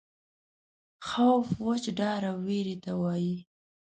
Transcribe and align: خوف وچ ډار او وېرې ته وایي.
خوف 1.07 1.47
وچ 1.65 1.83
ډار 1.97 2.21
او 2.31 2.37
وېرې 2.45 2.75
ته 2.83 2.91
وایي. 3.01 3.37